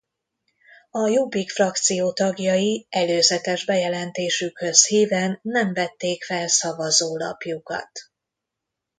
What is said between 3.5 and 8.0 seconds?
bejelentésükhöz híven nem vették fel szavazólapjukat.